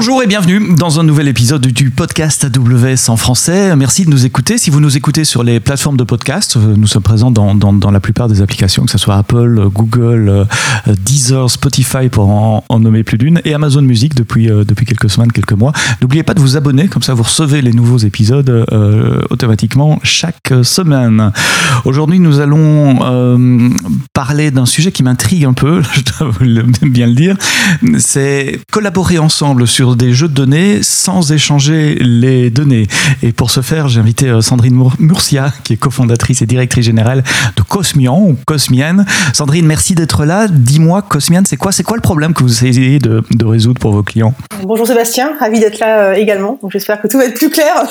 [0.00, 3.74] Bonjour et bienvenue dans un nouvel épisode du podcast AWS en français.
[3.74, 4.56] Merci de nous écouter.
[4.56, 7.90] Si vous nous écoutez sur les plateformes de podcast, euh, nous sommes présents dans, dans,
[7.90, 10.44] la plupart des applications, que ce soit Apple, Google, euh,
[11.04, 15.32] Deezer, Spotify pour en, nommer plus d'une, et Amazon Music depuis, euh, depuis quelques semaines,
[15.32, 15.72] quelques mois.
[16.00, 20.52] N'oubliez pas de vous abonner, comme ça vous recevez les nouveaux épisodes euh, automatiquement chaque
[20.62, 21.32] semaine.
[21.84, 23.68] Aujourd'hui, nous allons euh,
[24.12, 26.32] parler d'un sujet qui m'intrigue un peu, je dois
[26.82, 27.36] bien le dire.
[27.98, 32.86] C'est collaborer ensemble sur des jeux de données sans échanger les données.
[33.22, 37.22] Et pour ce faire, j'ai invité euh, Sandrine Murcia, qui est cofondatrice et directrice générale
[37.56, 39.04] de Cosmian ou Cosmian.
[39.32, 40.48] Sandrine, merci d'être là.
[40.48, 43.92] Dis-moi, Cosmian, c'est quoi C'est quoi le problème que vous essayez de, de résoudre pour
[43.92, 44.34] vos clients?
[44.62, 46.58] Bonjour Sébastien, ravi d'être là euh, également.
[46.62, 47.74] Donc j'espère que tout va être plus clair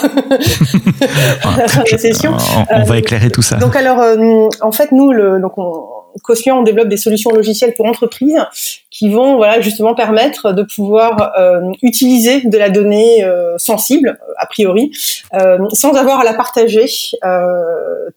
[1.44, 2.36] à la fin de la session.
[2.72, 3.58] On, on va éclairer tout ça.
[3.58, 7.74] Donc alors, euh, en fait, nous, le, donc on, Cosmian, on développe des solutions logicielles
[7.76, 8.40] pour entreprises
[8.92, 14.92] qui vont justement permettre de pouvoir euh, utiliser de la donnée euh, sensible a priori
[15.34, 16.86] euh, sans avoir à la partager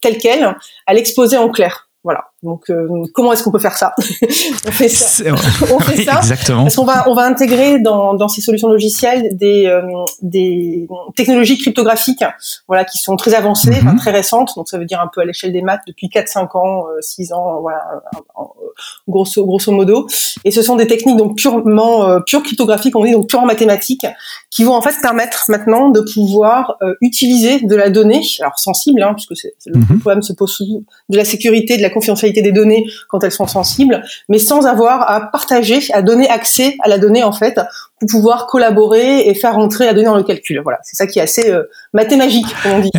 [0.01, 1.89] telle quelle, à l'exposer en clair.
[2.03, 2.25] Voilà.
[2.43, 3.95] Donc, euh, comment est-ce qu'on peut faire ça
[4.67, 5.31] On fait ça.
[5.71, 6.63] on fait ça Exactement.
[6.63, 9.83] Parce qu'on va, on va intégrer dans, dans ces solutions logicielles des, euh,
[10.23, 12.25] des technologies cryptographiques,
[12.67, 13.99] voilà, qui sont très avancées, mm -hmm.
[13.99, 14.53] très récentes.
[14.57, 17.37] Donc, ça veut dire un peu à l'échelle des maths depuis 4-5 ans, 6 euh,
[17.37, 17.83] ans, voilà,
[19.09, 20.07] grosso, grosso modo.
[20.45, 24.07] Et ce sont des techniques donc purement, euh, pure cryptographiques, on dit donc purement mathématiques,
[24.51, 29.03] qui vont en fait permettre maintenant de pouvoir euh, utiliser de la donnée, alors sensible,
[29.03, 29.99] hein, puisque c'est, le mm -hmm.
[30.01, 30.51] problème se pose
[31.13, 31.91] de la sécurité, de la
[32.33, 36.89] des données quand elles sont sensibles, mais sans avoir à partager, à donner accès à
[36.89, 37.61] la donnée en fait,
[38.01, 40.61] pour pouvoir collaborer et faire rentrer la donnée dans le calcul.
[40.63, 42.91] Voilà, c'est ça qui est assez euh, mathémagique, comme on dit.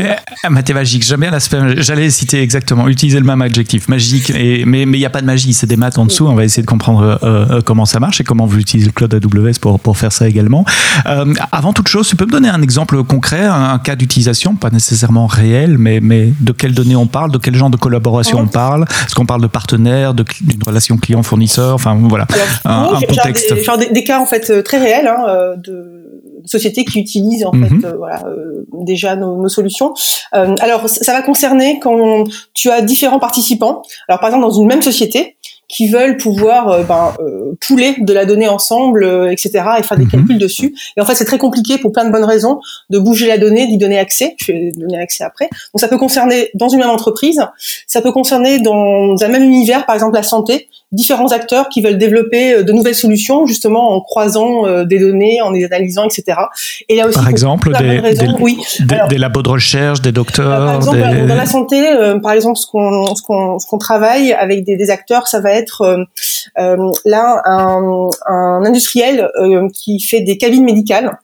[0.50, 1.58] Mathémagique, j'aime bien l'aspect.
[1.78, 4.30] J'allais citer exactement, utiliser le même adjectif, magique.
[4.30, 6.28] Et, mais il n'y a pas de magie, c'est des maths en dessous.
[6.28, 8.94] On va essayer de comprendre euh, euh, comment ça marche et comment vous utilisez le
[8.94, 10.66] cloud AWS pour, pour faire ça également.
[11.08, 14.56] Euh, avant toute chose, tu peux me donner un exemple concret, un, un cas d'utilisation,
[14.56, 18.38] pas nécessairement réel, mais, mais de quelles données on parle, de quel genre de collaboration
[18.40, 18.44] oh.
[18.46, 18.86] on parle?
[19.06, 21.74] Est-ce qu'on parle de partenaires, d'une relation client-fournisseur?
[21.74, 22.28] Enfin, voilà,
[22.66, 23.50] Alors, un, un contexte.
[23.50, 26.02] Genre des, genre des, des, cas en fait très réels hein, de
[26.46, 27.82] sociétés qui utilisent en mm -hmm.
[27.82, 29.94] fait euh, voilà, euh, déjà nos, nos solutions.
[30.36, 33.82] Euh, alors ça va concerner quand tu as différents participants.
[34.08, 35.38] Alors par exemple dans une même société,
[35.72, 39.50] qui veulent pouvoir euh, ben, euh, pouler de la donnée ensemble, euh, etc.,
[39.80, 40.12] et faire des -hmm.
[40.12, 40.76] calculs dessus.
[40.98, 42.60] Et en fait, c'est très compliqué pour plein de bonnes raisons
[42.90, 44.36] de bouger la donnée, d'y donner accès.
[44.40, 45.50] Je vais donner accès après.
[45.74, 47.40] Donc, ça peut concerner dans une même entreprise,
[47.88, 51.98] ça peut concerner dans un même univers, par exemple la santé, différents acteurs qui veulent
[51.98, 56.38] développer de nouvelles solutions, justement en croisant euh, des données, en les analysant, etc.
[56.90, 58.60] Et là aussi, par exemple, des, raisons, des, oui.
[58.82, 60.66] des, Alors, des, labos de recherche, des docteurs.
[60.66, 64.66] par exemple, dans la santé, euh, par exemple, ce qu'on ce qu'on qu travaille avec
[64.66, 66.04] des, acteurs, ça va être euh,
[66.58, 71.20] euh, là un, un industriel euh, qui fait des cabines médicales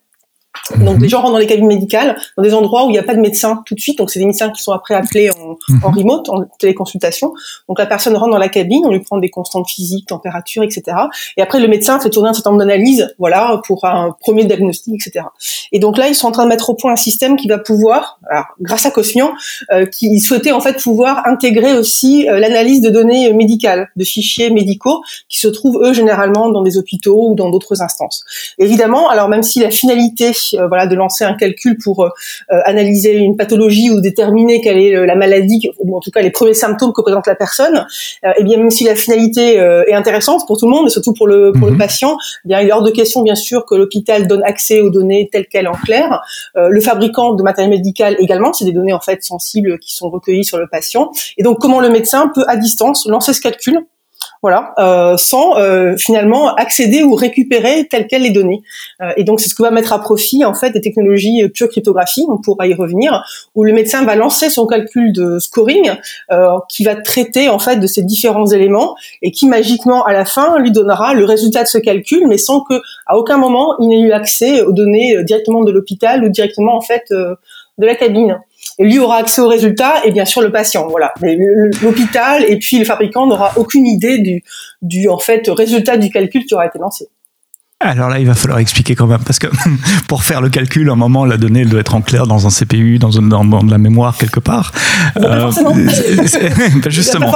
[0.75, 3.03] donc des gens rentrent dans les cabines médicales, dans des endroits où il n'y a
[3.03, 3.97] pas de médecin tout de suite.
[3.97, 5.79] Donc c'est des médecins qui sont après appelés en, mhm.
[5.83, 7.33] en, remote, en téléconsultation.
[7.67, 10.97] Donc la personne rentre dans la cabine, on lui prend des constantes physiques, température, etc.
[11.37, 14.95] Et après le médecin fait tourner un certain nombre d'analyses, voilà, pour un premier diagnostic,
[14.95, 15.25] etc.
[15.71, 17.57] Et donc là ils sont en train de mettre au point un système qui va
[17.57, 19.31] pouvoir, alors, grâce à Cosmian,
[19.71, 24.49] euh, qui souhaitait en fait pouvoir intégrer aussi euh, l'analyse de données médicales, de fichiers
[24.49, 28.23] médicaux qui se trouvent eux généralement dans des hôpitaux ou dans d'autres instances.
[28.57, 30.33] Évidemment, alors même si la finalité
[30.67, 32.09] voilà de lancer un calcul pour euh,
[32.49, 36.53] analyser une pathologie ou déterminer quelle est la maladie ou en tout cas les premiers
[36.53, 37.85] symptômes que présente la personne.
[38.23, 41.13] Et eh bien même si la finalité est intéressante pour tout le monde et surtout
[41.13, 43.75] pour le pour le patient eh bien il est hors de question bien sûr que
[43.75, 46.21] l'hôpital donne accès aux données telles quelles en clair.
[46.55, 50.45] Le fabricant de matériel médical également c'est des données en fait sensibles qui sont recueillies
[50.45, 51.11] sur le patient.
[51.37, 53.85] Et donc comment le médecin peut à distance lancer ce calcul
[54.41, 58.61] voilà, euh, sans euh, finalement accéder ou récupérer telles quelles les données.
[59.01, 61.49] Euh, et donc c'est ce que va mettre à profit en fait des technologies euh,
[61.49, 63.23] pure cryptographie, on pourra y revenir,
[63.55, 65.91] où le médecin va lancer son calcul de scoring
[66.69, 70.59] qui va traiter en fait de ces différents éléments et qui magiquement à la fin
[70.59, 72.75] lui donnera le résultat de ce calcul, mais sans que
[73.05, 76.81] à aucun moment il n'ait eu accès aux données directement de l'hôpital ou directement en
[76.81, 78.39] fait de la cabine
[78.79, 80.87] lui aura accès aux résultats et bien sûr le patient.
[80.87, 81.13] Voilà.
[81.81, 84.43] L'hôpital et puis le fabricant n'aura aucune idée du,
[84.81, 87.07] du en fait résultat du calcul qui aura été lancé.
[87.79, 89.45] Alors là, il va falloir expliquer quand même, parce que
[90.07, 92.47] pour faire le calcul, à un moment, la donnée elle doit être en clair dans
[92.47, 94.71] un CPU, dans, une, dans, dans de la mémoire quelque part.
[95.17, 97.35] Euh, ben justement,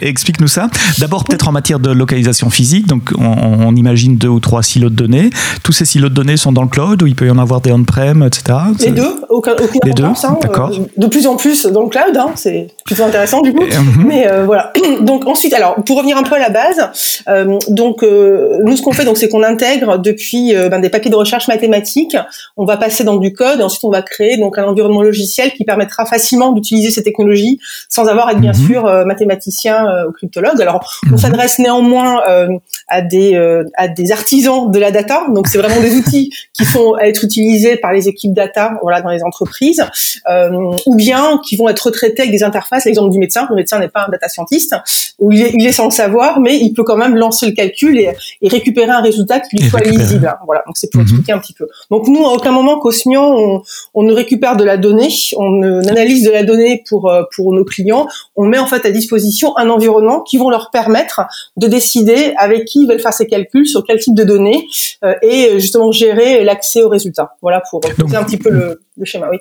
[0.00, 0.68] explique-nous ça.
[0.98, 2.86] D'abord, peut-être en matière de localisation physique.
[2.86, 3.24] Donc, on,
[3.66, 5.30] on, imagine deux ou trois silos de données.
[5.64, 7.60] Tous ces silos de données sont dans le cloud, ou il peut y en avoir
[7.60, 8.58] des on-prem, etc.
[8.78, 9.22] Les deux,
[9.84, 10.70] Les deux, hein, d'accord.
[10.70, 13.64] Euh, de plus en plus dans le cloud, hein, c'est plutôt intéressant du coup.
[13.64, 14.06] Mm -hmm.
[14.06, 14.72] Mais euh, voilà.
[15.00, 16.80] Donc ensuite, alors pour revenir un peu à la base,
[17.28, 18.04] euh, donc
[18.68, 21.48] nous, ce qu'on fait, donc, c'est qu'on intègre depuis euh, ben, des papiers de recherche
[21.48, 22.16] mathématiques.
[22.56, 25.52] On va passer dans du code et ensuite on va créer donc un environnement logiciel
[25.52, 28.66] qui permettra facilement d'utiliser ces technologies sans avoir à être bien mhm.
[28.66, 30.60] sûr euh, mathématicien ou cryptologue.
[30.60, 31.18] Alors, on mhm.
[31.18, 32.20] s'adresse néanmoins
[32.88, 33.36] à des
[33.74, 35.26] à des artisans de la data.
[35.34, 39.10] Donc, c'est vraiment des outils qui font être utilisés par les équipes data, voilà, dans
[39.10, 39.84] les entreprises,
[40.86, 42.84] ou bien qui vont être retraités avec des interfaces.
[42.84, 43.46] L'exemple du médecin.
[43.50, 44.74] Le médecin n'est pas un data scientist,
[45.20, 47.98] il est, il est sans le savoir, mais il peut quand même lancer le calcul
[47.98, 48.12] et,
[48.42, 50.26] et récupérer un résultat qui lui soit lisible.
[50.26, 50.38] Hein.
[50.46, 51.06] Voilà, donc c'est pour mhm.
[51.06, 51.66] expliquer un petit peu.
[51.90, 53.62] Donc nous, à aucun moment, Cosmian, on,
[53.94, 57.64] on ne récupère de la donnée, on, analyse de la donnée pour euh, pour nos
[57.64, 58.06] clients.
[58.36, 61.22] On met en fait à disposition un environnement qui vont leur permettre
[61.56, 64.66] de décider avec qui ils veulent faire ces calculs, sur quel type de données,
[65.04, 67.36] euh, et justement gérer l'accès aux résultats.
[67.42, 69.28] Voilà pour poser un petit peu le, le schéma.
[69.30, 69.38] Oui.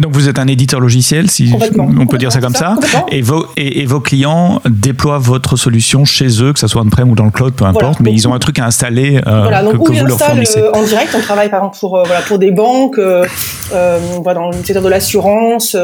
[0.00, 2.76] Donc vous êtes un éditeur logiciel, si on peut dire ça comme ça,
[3.10, 7.14] et, vos, et, vos clients déploient votre solution chez eux, que ce soit on-prem ou
[7.14, 9.86] dans le cloud, peu importe, mais ils ont un truc à installer euh, voilà, donc,
[9.86, 10.60] que, vous leur fournissez.
[10.60, 13.26] Euh, en direct, on travaille par exemple pour, euh, voilà, pour des banques, euh,
[13.74, 13.98] euh
[14.34, 15.76] dans le secteur de l'assurance,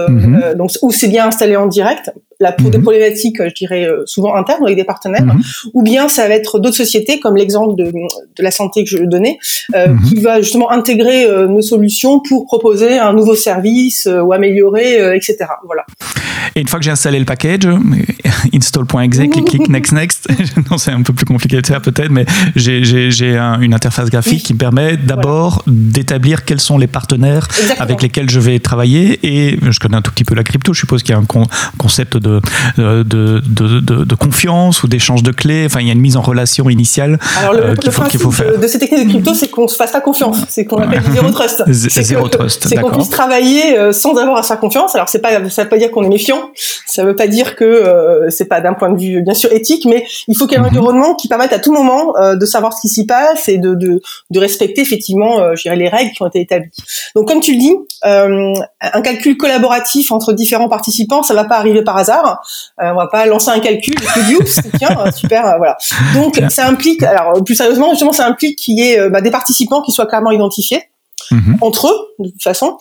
[0.56, 2.10] donc où c'est bien installé en direct,
[2.40, 2.84] là pour des mhm.
[2.84, 5.40] problématiques, je dirais souvent internes avec des partenaires, mhm.
[5.74, 8.98] ou bien ça va être d'autres sociétés comme l'exemple de, de la santé que je
[9.04, 9.38] donnais,
[10.08, 15.16] qui va justement intégrer nos solutions pour proposer un nouveau service euh, ou améliorer, euh,
[15.16, 15.36] etc.
[15.64, 15.84] Voilà.
[16.54, 17.66] Et une fois que j'ai installé le package,
[18.54, 20.28] install.exe, clic, clic, next, next.
[20.70, 22.24] non, c'est un peu plus compliqué de faire peut-être, mais
[22.54, 27.48] j'ai une interface graphique qui me permet d'abord d'établir quels sont les partenaires
[27.78, 29.18] avec lesquels je vais travailler.
[29.22, 30.72] Et je connais un tout petit peu la crypto.
[30.72, 31.26] Je suppose qu'il y a un
[31.76, 35.64] concept de, de, de, de, confiance ou d'échange de clés.
[35.66, 38.30] Enfin, il y a une mise en relation initiale Alors, le, euh, qu'il faut, faut,
[38.30, 38.58] faire.
[38.58, 40.38] De ces techniques de crypto, c'est qu'on se fasse pas confiance.
[40.48, 41.62] C'est qu'on appelle zéro trust.
[41.68, 42.66] Zéro trust.
[42.68, 44.94] C'est qu'on puisse travailler euh, sans avoir à faire confiance.
[44.94, 46.50] Alors, c'est pas, ça veut pas dire qu'on est méfiant.
[46.86, 49.86] Ça veut pas dire que euh, c'est pas d'un point de vue bien sûr éthique,
[49.86, 50.76] mais il faut qu'il y ait un mhm.
[50.76, 53.74] environnement qui permette à tout moment euh, de savoir ce qui s'y passe et de,
[53.74, 54.00] de,
[54.30, 56.70] de respecter effectivement, euh, les règles qui ont été établies.
[57.14, 57.74] Donc, comme tu le dis,
[58.04, 62.15] euh, un calcul collaboratif entre différents participants, ça va pas arriver par hasard.
[62.78, 64.36] On va pas lancer un calcul et puis
[64.78, 65.76] tiens, super, voilà.
[66.14, 69.82] Donc, ça implique, alors plus sérieusement, justement, ça implique qu'il y ait bah, des participants
[69.82, 70.82] qui soient clairement identifiés.
[71.30, 71.56] Mhm.
[71.60, 72.76] entre eux, de toute façon,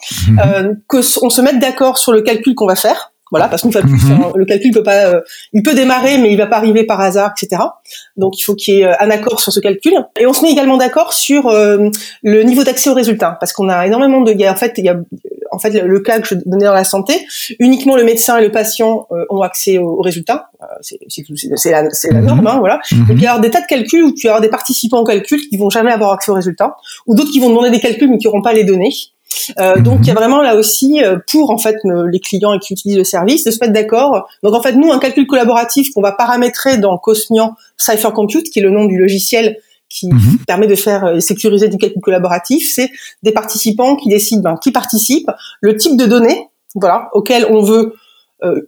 [0.46, 3.12] euh, que on se mette d'accord sur le calcul qu'on va faire.
[3.32, 4.34] Voilà, parce qu'une fois plus, mhm.
[4.36, 5.22] le calcul peut pas, euh,
[5.52, 7.62] il peut démarrer, mais il va pas arriver par hasard, etc.
[8.18, 9.94] Donc il faut qu'il y ait euh, un accord sur ce calcul.
[10.20, 11.90] Et on se met également d'accord sur euh,
[12.22, 14.90] le niveau d'accès aux résultats, parce qu'on a énormément de, il en fait, il y
[14.90, 14.98] a
[15.52, 17.26] en fait le, cas que je donnais dans la santé,
[17.60, 20.50] uniquement le médecin et le patient ont accès aux, résultats.
[20.82, 22.80] c'est la, la norme, hein, voilà.
[22.92, 25.00] Et puis il y a des tas de calculs où tu vas avoir des participants
[25.00, 26.76] au calcul qui vont jamais avoir accès aux résultats,
[27.08, 28.94] ou d'autres qui vont demander des calculs mais qui n'auront pas les données.
[29.60, 30.20] Euh, donc il y a mhm.
[30.20, 33.60] vraiment là aussi euh, pour en fait les clients qui utilisent le service de se
[33.60, 34.28] mettre d'accord.
[34.44, 38.60] Donc en fait nous un calcul collaboratif qu'on va paramétrer dans Cosmian Cypher Compute qui
[38.60, 39.58] est le nom du logiciel
[39.90, 40.40] qui mhm.
[40.48, 42.90] permet de faire euh, sécuriser du calcul collaboratif, c'est
[43.24, 47.94] des participants qui décident ben, qui participent, le type de données voilà auquel on veut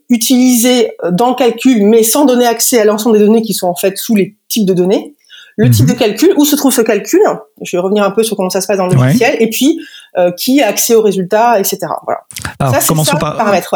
[0.10, 3.76] utiliser dans le calcul, mais sans donner accès à l'ensemble des données qui sont en
[3.76, 5.14] fait sous les types de données
[5.58, 5.94] le type mhm.
[5.94, 7.20] de calcul, où se trouve ce calcul,
[7.62, 9.80] je vais revenir un peu sur comment ça se passe dans le logiciel, et puis
[10.16, 11.80] euh, qui a accès aux résultats, etc.
[12.04, 12.22] Voilà.
[12.60, 13.76] Alors, ça, commençons par paramètres.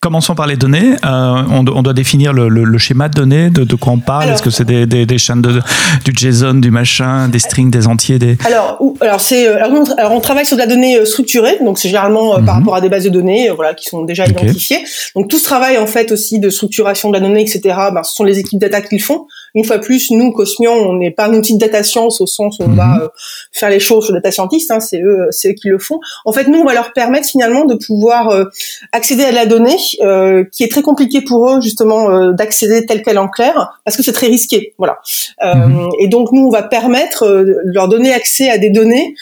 [0.00, 0.94] Commençons par les données.
[1.04, 3.98] Euh, on, on, doit définir le, le, le, schéma de données, de, de quoi on
[3.98, 4.30] parle.
[4.30, 5.60] Est-ce que c'est des, des, des, chaînes de,
[6.06, 8.38] du JSON, du machin, des strings, des entiers des...
[8.46, 11.78] Alors, alors c'est euh, alors, alors, on travaille sur de la donnée euh, structurée, donc
[11.78, 12.48] c'est généralement par mhm.
[12.48, 14.82] rapport à des bases de données, voilà, qui sont déjà identifiées.
[15.14, 17.60] Donc tout ce travail en fait aussi de structuration de la donnée, etc.
[17.92, 19.26] Ben, ce sont les équipes data qui le font.
[19.54, 22.58] Une fois plus, nous, Cosmion, on n'est pas un outil de data science au sens
[22.58, 23.08] où on va mhm.
[23.52, 24.70] faire les choses sur data scientist.
[24.70, 26.00] Hein, c'est eux, c'est eux qui le font.
[26.24, 28.46] En fait, nous, on va leur permettre finalement de pouvoir
[28.92, 32.86] accéder à de la donnée euh, qui est très compliqué pour eux justement euh, d'accéder
[32.86, 34.74] tel quel en clair parce que c'est très risqué.
[34.78, 34.98] Voilà.
[35.42, 35.88] Euh, mhm.
[36.00, 39.14] Et donc nous on va permettre de leur donner accès à des données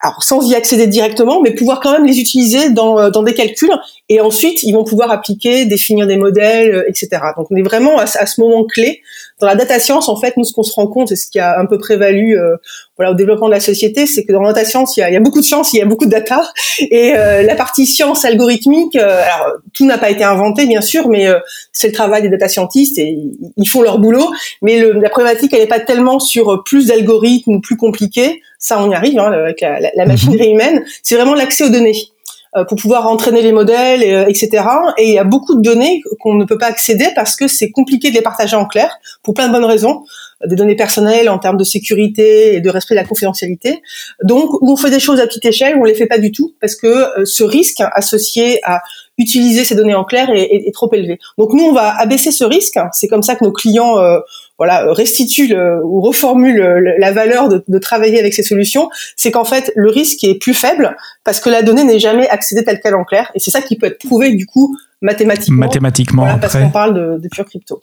[0.00, 3.70] alors sans y accéder directement, mais pouvoir quand même les utiliser dans, dans des calculs.
[4.08, 7.08] Et ensuite, ils vont pouvoir appliquer, définir des modèles, etc.
[7.36, 9.02] Donc, on est vraiment à ce moment clé
[9.40, 11.38] dans la data science, en fait, nous, ce qu'on se rend compte, et ce qui
[11.38, 12.56] a un peu prévalu euh,
[12.96, 15.10] voilà, au développement de la société, c'est que dans la data science, il y a,
[15.10, 16.42] il y a beaucoup de science, il y a beaucoup de data,
[16.78, 21.08] et euh, la partie science algorithmique, euh, alors tout n'a pas été inventé, bien sûr,
[21.08, 21.26] mais
[21.72, 23.16] c'est le travail des data scientists, et
[23.56, 24.30] ils font leur boulot,
[24.62, 28.82] mais le, la problématique, elle n'est pas tellement sur plus d'algorithmes ou plus compliqués, ça
[28.82, 31.96] on y arrive hein, avec la, la machinerie humaine, c'est vraiment l'accès aux données.
[32.56, 34.64] Euh, pour pouvoir entraîner les modèles, et, etc.
[34.98, 37.70] Et il y a beaucoup de données qu'on ne peut pas accéder parce que c'est
[37.70, 40.02] compliqué de les partager en clair pour plein de bonnes raisons
[40.44, 43.82] des données personnelles en termes de sécurité et de respect de la confidentialité.
[44.24, 46.54] Donc, on fait des choses à petite échelle, où on les fait pas du tout,
[46.60, 46.86] parce que
[47.20, 48.80] euh, ce risque associé à
[49.18, 51.18] utiliser ces données en clair est, est, trop élevé.
[51.36, 52.78] Donc nous, on va abaisser ce risque.
[52.92, 53.98] C'est comme ça que nos clients
[54.60, 58.90] voilà, restituent ou reformulent la valeur de, de travailler avec ces solutions.
[59.16, 62.62] C'est qu'en fait, le risque est plus faible parce que la donnée n'est jamais accédée
[62.62, 63.32] telle qu'elle en clair.
[63.34, 65.66] Et c'est ça qui peut être prouvé du coup mathématiquement.
[65.66, 67.82] Mathématiquement, parce qu'on parle de, de pure crypto.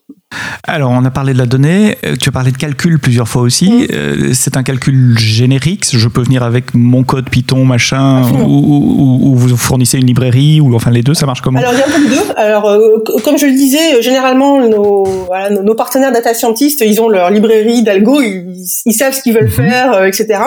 [0.64, 3.42] Alors, on a parlé de la donnée, euh, tu as parlé de calcul plusieurs fois
[3.42, 3.88] aussi.
[3.94, 9.56] Euh, c'est un calcul générique, je peux venir avec mon code Python, machin, ou, vous
[9.56, 11.60] fournissez une librairie, ou enfin les deux, ça marche comment?
[11.60, 12.34] Alors, il y a un peu de deux.
[12.36, 17.08] Alors, euh, comme je le disais, généralement, nos, voilà, nos, partenaires data scientists, ils ont
[17.08, 19.70] leur librairie d'algo, ils, savent ce qu'ils veulent mm-hmm.
[19.70, 20.40] faire, etc.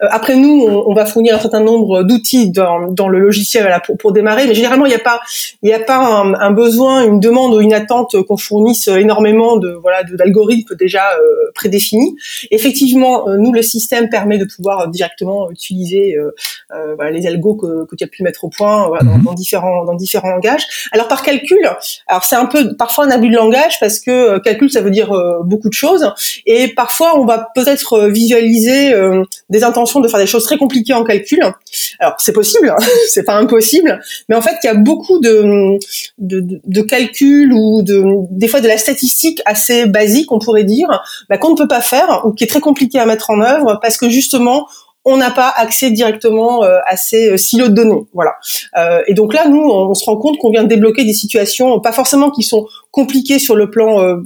[0.00, 3.96] après, nous, on, va fournir un certain nombre d'outils dans, dans, le logiciel voilà, pour,
[3.96, 5.20] pour démarrer, mais généralement, il n'y a pas,
[5.62, 9.70] il a pas un, un besoin, une demande ou une attente qu'on fournisse énormément de
[9.80, 12.16] voilà d'algorithmes déjà euh, prédéfinis.
[12.50, 16.32] Effectivement, euh, nous le système permet de pouvoir directement utiliser euh,
[16.96, 19.24] voilà, les algos que, que tu as pu mettre au point voilà, dans, mhm.
[19.24, 20.66] dans, différents dans différents langages.
[20.92, 21.58] Alors par calcul,
[22.06, 25.12] alors c'est un peu parfois un abus de langage parce que calcul ça veut dire
[25.44, 26.12] beaucoup de choses
[26.46, 28.94] et parfois on va peut-être visualiser
[29.48, 31.40] des intentions de faire des choses très compliquées en calcul.
[31.98, 32.74] Alors c'est possible,
[33.08, 35.78] c'est pas impossible, mais en fait il y a beaucoup de
[36.18, 40.88] de, de, calculs ou de des fois de la statistique assez basique, on pourrait dire,
[41.28, 43.78] bah, qu'on ne peut pas faire ou qui est très compliqué à mettre en œuvre
[43.82, 44.66] parce que justement
[45.04, 48.02] on n'a pas accès directement euh, à ces euh, silos de données.
[48.12, 48.34] Voilà.
[48.76, 51.80] Euh, et donc là, nous, on, se rend compte qu'on vient de débloquer des situations,
[51.80, 54.16] pas forcément qui sont compliquées sur le plan euh,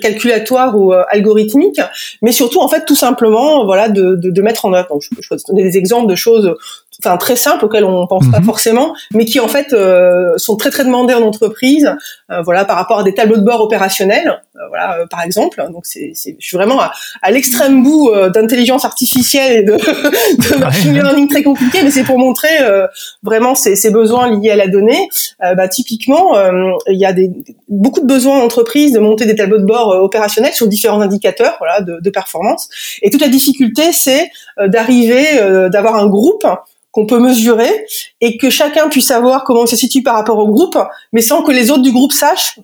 [0.00, 1.80] calculatoire ou algorithmique,
[2.22, 4.88] mais surtout en fait tout simplement, voilà, de, de, de mettre en œuvre.
[4.88, 6.54] Donc, je, je peux donner des exemples de choses,
[7.00, 8.44] enfin très simples auxquelles on pense pas mhm.
[8.44, 9.74] forcément, mais qui en fait
[10.36, 11.90] sont très très demandées en entreprise.
[12.44, 14.42] voilà, par rapport à des tableaux de bord opérationnels.
[14.68, 15.62] voilà, par exemple.
[15.72, 19.76] Donc c'est, je suis vraiment à, à l'extrême bout d'intelligence artificielle et de
[20.38, 22.86] de machine learning très compliqué, mais c'est pour montrer euh,
[23.22, 25.08] vraiment ces, ces, besoins liés à la donnée.
[25.42, 27.30] Euh, bah, typiquement, euh, il y a des,
[27.68, 31.98] beaucoup de besoins d'entreprise de monter des tableaux de bord opérationnels sur différents indicateurs de,
[32.00, 32.68] de performance.
[33.02, 34.30] Et toute la difficulté, c'est
[34.66, 35.24] d'arriver,
[35.70, 36.46] d'avoir un groupe
[36.92, 37.86] qu'on peut mesurer
[38.20, 40.78] et que chacun puisse savoir comment on se situe par rapport au groupe,
[41.12, 42.58] mais sans que les autres du groupe sachent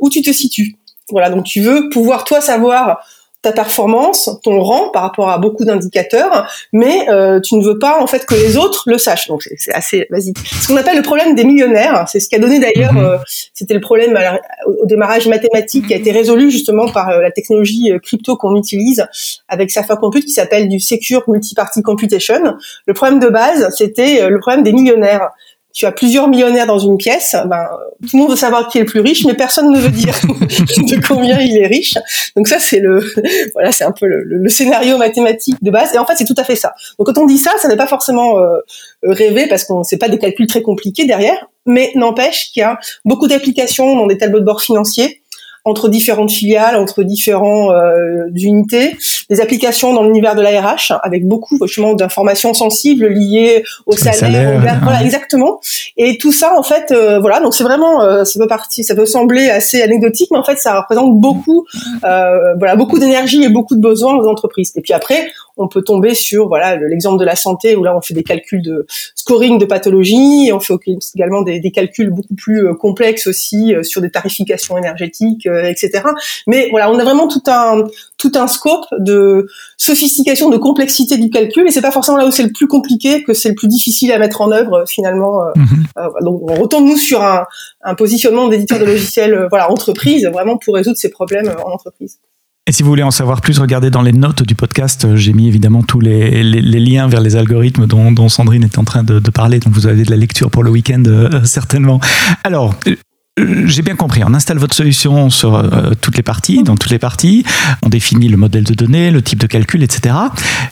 [0.00, 0.76] où tu te situes.
[1.10, 3.00] Voilà, donc tu veux pouvoir toi savoir
[3.44, 8.00] ta performance, ton rang par rapport à beaucoup d'indicateurs, mais euh, tu ne veux pas
[8.00, 9.28] en fait que les autres le sachent.
[9.28, 10.38] Donc c'est assez basique.
[10.38, 13.04] Ce qu'on appelle le problème des millionnaires, c'est ce qui a donné d'ailleurs, mhm.
[13.04, 13.18] euh,
[13.52, 14.18] c'était le problème
[14.66, 19.06] au démarrage mathématique qui a été résolu justement par euh, la technologie crypto qu'on utilise
[19.48, 22.56] avec Sapphire Compute qui s'appelle du Secure Multiparty Computation.
[22.86, 25.30] Le problème de base, c'était le problème des millionnaires
[25.74, 27.66] tu as plusieurs millionnaires dans une pièce, ben,
[28.02, 30.14] tout le monde veut savoir qui est le plus riche, mais personne ne veut dire
[30.22, 31.94] de combien il est riche.
[32.36, 33.04] Donc ça, c'est le,
[33.54, 35.92] voilà, c'est un peu le, scénario mathématique de base.
[35.92, 36.74] Et en fait, c'est tout à fait ça.
[36.96, 38.58] Donc quand on dit ça, ça n'est pas forcément euh,
[39.02, 42.78] rêvé parce qu'on sait pas des calculs très compliqués derrière, mais n'empêche qu'il y a
[43.04, 45.22] beaucoup d'applications dans des tableaux de bord financiers
[45.64, 48.96] entre différentes filiales, entre différentes euh, unités,
[49.30, 54.60] des applications dans l'univers de la RH avec beaucoup justement d'informations sensibles liées au salaire,
[54.82, 55.60] voilà exactement.
[55.96, 58.94] Et tout ça en fait, euh, voilà, donc c'est vraiment, euh, ça peut partir, ça
[58.94, 61.64] peut sembler assez anecdotique, mais en fait ça représente beaucoup,
[62.04, 64.72] euh, voilà, beaucoup d'énergie et beaucoup de besoins aux entreprises.
[64.76, 68.00] Et puis après, on peut tomber sur voilà l'exemple de la santé où là on
[68.00, 70.74] fait des calculs de scoring de pathologie, et on fait
[71.14, 75.64] également des, des calculs beaucoup plus euh, complexes aussi euh, sur des tarifications énergétiques, euh,
[75.64, 76.02] etc.
[76.46, 77.84] Mais voilà, on a vraiment tout un
[78.18, 79.46] tout un scope de
[79.76, 83.22] sophistication, de complexité du calcul, et c'est pas forcément là où c'est le plus compliqué
[83.22, 85.40] que c'est le plus difficile à mettre en œuvre finalement.
[85.56, 86.24] Mm-hmm.
[86.24, 87.44] donc on retombe nous sur un,
[87.82, 92.18] un positionnement d'éditeur de logiciels, voilà entreprise, vraiment pour résoudre ces problèmes en entreprise.
[92.66, 95.16] Et si vous voulez en savoir plus, regardez dans les notes du podcast.
[95.16, 99.18] J'ai mis évidemment tous les, liens vers les algorithmes dont, Sandrine est en train de,
[99.30, 99.60] parler.
[99.60, 102.00] Donc vous avez de la lecture pour le week-end euh, certainement.
[102.42, 102.96] Alors, euh,
[103.36, 104.22] j'ai bien compris.
[104.24, 107.44] On installe votre solution sur euh, toutes les parties, dans toutes les parties.
[107.82, 110.14] On définit le modèle de données, le type de calcul, etc.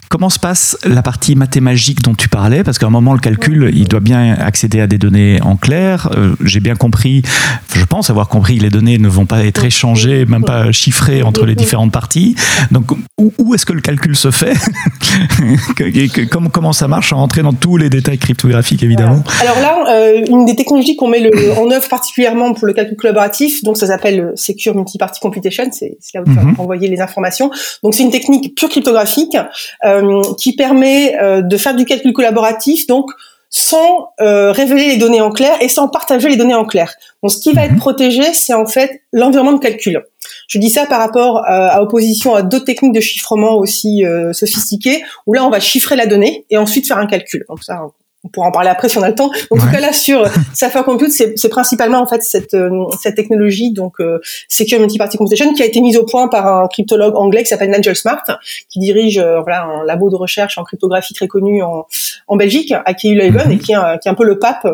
[0.08, 2.62] Comment se passe la partie mathématique dont tu parlais?
[2.62, 6.08] Parce qu'à un moment, le calcul, il doit bien accéder à des données en clair.
[6.16, 7.22] Euh, j'ai bien compris,
[7.74, 11.24] je pense avoir compris que les données ne vont pas être échangées, même pas chiffrées
[11.24, 12.36] entre les différentes parties.
[12.70, 14.56] Donc, où, est-ce que le calcul se fait?
[16.30, 19.22] Comment, comment ça marche en rentrer dans tous les détails cryptographiques, évidemment?
[19.40, 23.76] Alors là, une des technologies qu'on met en œuvre particulièrement pour le calcul collaboratif, donc
[23.76, 26.56] ça s'appelle Secure Multiparty Computation, c'est là où tu vas mhm.
[26.58, 27.50] envoyer les informations.
[27.82, 29.36] Donc c'est une technique pure cryptographique
[29.84, 33.10] euh, qui permet euh, de faire du calcul collaboratif, donc
[33.50, 36.94] sans euh, révéler les données en clair et sans partager les données en clair.
[37.22, 37.78] Donc ce qui va être mhm.
[37.78, 40.02] protégé, c'est en fait l'environnement de calcul.
[40.48, 45.34] Je dis ça par rapport à opposition à d'autres techniques de chiffrement aussi sophistiquées, où
[45.34, 47.44] là on va chiffrer la donnée et ensuite faire un calcul.
[47.48, 47.82] Donc ça,
[48.24, 49.30] on pourra en parler après si on a le temps.
[49.50, 50.24] En tout cas là sur
[50.54, 52.56] Sapphire Compute, c'est principalement en fait cette
[53.00, 53.96] cette technologie donc
[54.48, 57.70] Secure Multi-Party Computation qui a été mise au point par un cryptologue anglais qui s'appelle
[57.70, 58.24] Nigel Smart,
[58.68, 61.86] qui dirige voilà un labo de recherche en cryptographie très connu en
[62.28, 64.66] en Belgique, à KU Leuven et qui est, qui est un peu le pape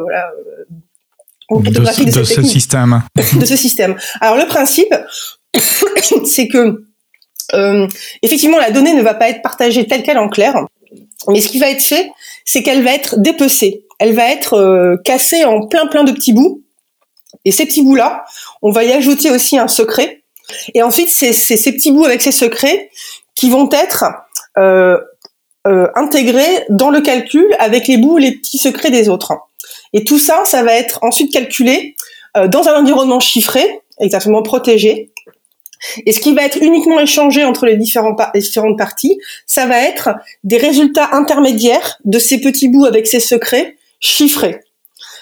[1.50, 3.02] voilà, de, de, ce système.
[3.40, 3.96] de ce système.
[4.20, 4.94] Alors le principe,
[6.24, 6.84] c'est que
[7.54, 7.86] euh,
[8.22, 10.54] effectivement la donnée ne va pas être partagée telle qu'elle en clair,
[11.28, 12.10] mais ce qui va être fait,
[12.44, 13.84] c'est qu'elle va être dépecée.
[13.98, 16.62] Elle va être euh, cassée en plein plein de petits bouts.
[17.44, 18.24] Et ces petits bouts-là,
[18.62, 20.22] on va y ajouter aussi un secret.
[20.74, 22.90] Et ensuite, c'est ces petits bouts avec ces secrets
[23.34, 24.04] qui vont être
[24.56, 24.98] euh,
[25.66, 29.34] euh, intégrés dans le calcul avec les bouts, les petits secrets des autres.
[29.92, 31.96] Et tout ça, ça va être ensuite calculé
[32.48, 35.10] dans un environnement chiffré, exactement protégé.
[36.06, 38.18] Et ce qui va être uniquement échangé entre les, différentes
[38.78, 40.10] parties, ça va être
[40.44, 44.60] des résultats intermédiaires de ces petits bouts avec ces secrets chiffrés.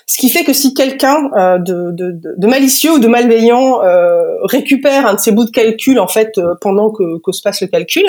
[0.08, 5.14] Ce qui fait que si quelqu'un euh, de, malicieux ou de malveillant euh, récupère un
[5.14, 8.04] de ces bouts de calcul en fait euh, pendant que, se passe le calcul,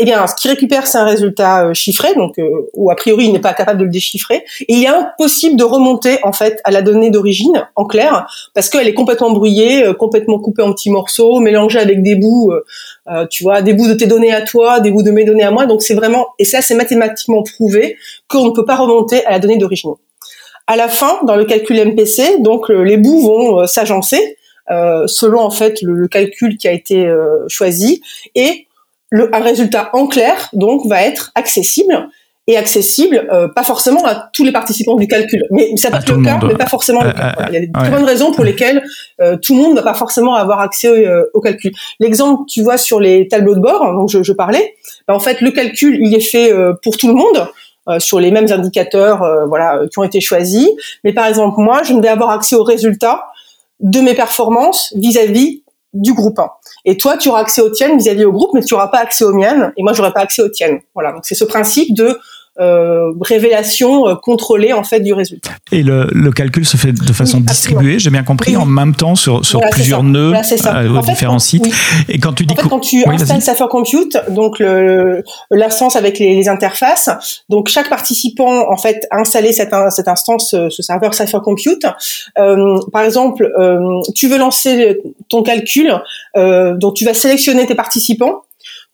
[0.00, 2.34] eh bien ce qu'il récupère c'est un résultat chiffré, donc
[2.74, 5.62] ou a priori il n'est pas capable de le déchiffrer, et il est impossible de
[5.62, 10.40] remonter en fait à la donnée d'origine en clair parce qu'elle est complètement brouillée, complètement
[10.40, 12.52] coupée en petits morceaux, mélangée avec des bouts,
[13.30, 15.52] tu vois, des bouts de tes données à toi, des bouts de mes données à
[15.52, 17.96] moi, donc c'est vraiment et ça c'est mathématiquement prouvé
[18.28, 19.92] qu'on ne peut pas remonter à la donnée d'origine.
[20.66, 24.36] À la fin, dans le calcul MPC, donc les bouts vont euh, s'agencer
[24.70, 28.00] euh, selon en fait le, calcul qui a été euh, choisi.
[28.34, 28.68] Et
[29.10, 32.08] le, un résultat en clair donc va être accessible.
[32.48, 35.44] Et accessible pas forcément à tous les participants du calcul.
[35.52, 37.36] Mais ça peut être le, cas mais pas forcément le cas.
[37.46, 38.82] il y a des très bonnes raisons pour lesquelles
[39.42, 41.70] tout le monde ne va pas forcément avoir accès au calcul.
[42.00, 44.74] L'exemple tu vois sur les tableaux de bord dont je, je parlais
[45.06, 46.52] bah, en fait le calcul il est fait
[46.82, 47.46] pour tout le monde
[47.88, 50.68] euh, sur les mêmes indicateurs euh, voilà qui ont été choisis.
[51.04, 53.24] Mais par exemple, moi, je ne vais avoir accès aux résultats
[53.80, 55.62] de mes performances vis-à-vis
[55.92, 56.50] du groupe 1.
[56.84, 59.24] Et toi, tu auras accès aux tiennes vis-à-vis au groupe, mais tu n'auras pas accès
[59.24, 60.80] aux miennes, et moi, j'aurai pas accès aux tiennes.
[60.94, 61.12] Voilà.
[61.12, 62.18] Donc, c'est ce principe de
[62.60, 65.50] euh, révélation euh, contrôlée en fait du résultat.
[65.70, 69.14] Et le, le calcul se fait de façon distribuée, j'ai bien compris, en même temps
[69.14, 71.66] sur, sur plusieurs nœuds euh, différents sites.
[72.08, 74.62] Et quand tu dis en fait, quand tu installes Sapphire Compute, donc
[75.50, 77.10] l'instance avec les, les, interfaces,
[77.48, 81.86] donc chaque participant en fait a installé cette, cette instance, ce serveur Sapphire Compute.
[82.38, 85.92] Euh, par exemple, euh, tu veux lancer ton calcul,
[86.36, 88.42] euh, donc tu vas sélectionner tes participants,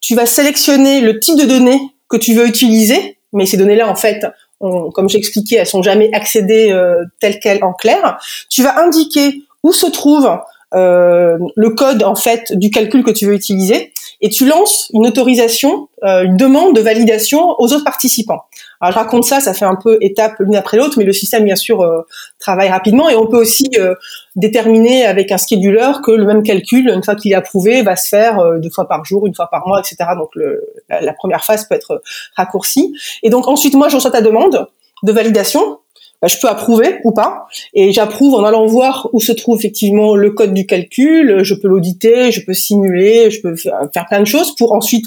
[0.01, 3.95] tu vas sélectionner le type de données que tu veux utiliser mais ces données-là, en
[3.95, 4.25] fait,
[4.61, 8.19] comme j'expliquais, elles sont jamais accédées euh, telles quelles en clair.
[8.49, 10.31] Tu vas indiquer où se trouve
[10.75, 15.07] euh, le code en fait du calcul que tu veux utiliser et tu lances une
[15.07, 18.43] autorisation, euh, une demande de validation aux autres participants.
[18.81, 21.45] Alors je raconte ça, ça fait un peu étape l'une après l'autre, mais le système
[21.45, 22.03] bien sûr euh,
[22.39, 23.95] travaille rapidement et on peut aussi euh,
[24.37, 28.09] déterminer avec un scheduler que le même calcul, une fois qu'il est approuvé, va se
[28.09, 29.97] faire deux fois par jour, une fois par mois, etc.
[30.17, 32.03] Donc le, la, première phase peut être
[32.37, 32.95] raccourcie.
[33.23, 34.67] Et donc ensuite moi je reçois ta demande
[35.03, 35.79] de validation
[36.21, 37.47] bah, je peux approuver ou pas.
[37.75, 41.45] Et j'approuve en allant voir où se trouve effectivement le code du calcul.
[41.45, 45.07] Je peux l'auditer, je peux simuler, je peux faire plein de choses pour ensuite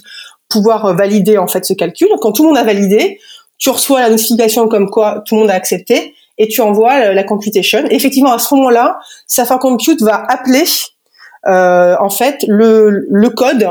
[0.49, 2.07] pouvoir valider en fait ce calcul.
[2.21, 3.19] Quand tout le monde a validé,
[3.62, 7.24] tu reçois la notification comme quoi tout le monde a accepté et tu envoies la
[7.24, 7.86] computation.
[7.91, 10.63] Effectivement, à ce moment-là, Sapphire Compute va appeler
[11.47, 13.69] euh, en fait le, code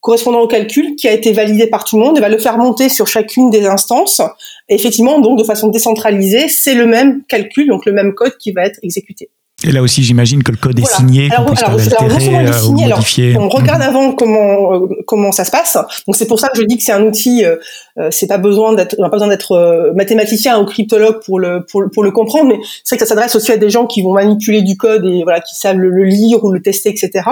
[0.00, 2.58] correspondant au calcul qui a été validé par tout le monde et va le faire
[2.58, 4.20] monter sur chacune des instances.
[4.68, 8.64] Effectivement, donc de façon décentralisée, c'est le même calcul, donc le même code qui va
[8.64, 9.30] être exécuté.
[9.64, 14.12] Et là aussi, j'imagine que le code est signé, alors, alors, alors, on regarde avant
[14.12, 15.76] comment euh, comment ça se passe.
[16.06, 17.44] Donc c'est pour ça que je dis que c'est un outil.
[17.44, 17.56] Euh,
[17.98, 21.40] euh c'est pas besoin d'être, on n'a pas besoin d'être euh, mathématicien ou cryptologue pour
[21.40, 22.50] le pour, pour le comprendre.
[22.50, 25.04] Mais c'est vrai que ça s'adresse aussi à des gens qui vont manipuler du code
[25.04, 27.24] et voilà qui savent le, le lire ou le tester, etc.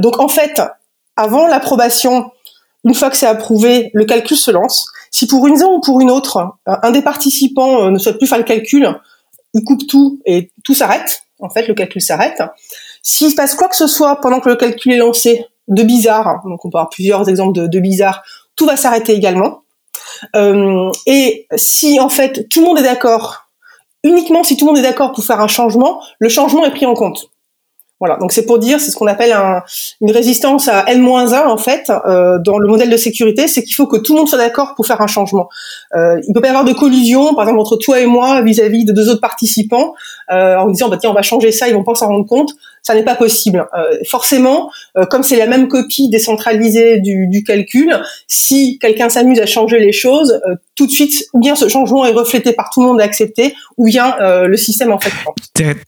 [0.00, 0.60] donc en fait,
[1.16, 2.30] avant l'approbation,
[2.84, 4.86] une fois que c'est approuvé, le calcul se lance.
[5.10, 8.26] Si pour une raison ou pour une autre, un des participants euh, ne souhaite plus
[8.26, 8.88] faire le calcul,
[9.54, 11.22] il coupe tout et tout s'arrête.
[11.40, 12.42] En fait, le calcul s'arrête.
[13.02, 16.42] S'il se passe quoi que ce soit pendant que le calcul est lancé, de bizarre,
[16.44, 18.22] donc on peut avoir plusieurs exemples de, de bizarre,
[18.56, 19.62] tout va s'arrêter également.
[20.36, 23.46] Euh, et si en fait tout le monde est d'accord,
[24.02, 26.86] uniquement si tout le monde est d'accord pour faire un changement, le changement est pris
[26.86, 27.30] en compte.
[28.00, 29.62] Voilà, donc c'est pour dire, c'est ce qu'on appelle un,
[30.00, 33.86] une résistance à n-1 en fait euh, dans le modèle de sécurité, c'est qu'il faut
[33.86, 35.50] que tout le monde soit d'accord pour faire un changement.
[35.94, 38.86] Euh, il peut pas y avoir de collusion, par exemple entre toi et moi vis-à-vis
[38.86, 39.92] de deux autres participants,
[40.32, 42.50] euh, en disant bah tiens on va changer ça, ils vont pas s'en rendre compte.
[42.82, 43.66] Ça n'est pas possible.
[43.76, 47.94] Euh, forcément, euh, comme c'est la même copie décentralisée du, du calcul,
[48.26, 50.40] si quelqu'un s'amuse à changer les choses,
[50.76, 53.54] tout de suite, ou bien ce changement est reflété par tout le monde et accepté,
[53.76, 55.12] ou bien le système en fait.